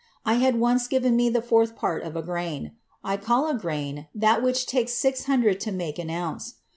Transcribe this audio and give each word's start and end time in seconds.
I 0.25 0.33
had 0.41 0.59
once 0.59 0.87
given 0.87 1.15
me 1.15 1.29
the 1.29 1.43
fourth 1.43 1.75
part 1.75 2.01
of 2.01 2.15
a 2.15 2.23
grain. 2.23 2.71
I 3.03 3.17
call 3.17 3.47
a 3.47 3.53
grain 3.53 4.07
that 4.15 4.41
which 4.41 4.65
takes 4.65 4.93
six 4.95 5.25
hundred 5.25 5.59
to 5.59 5.71
make 5.71 5.99
an 5.99 6.09
ounce. 6.09 6.55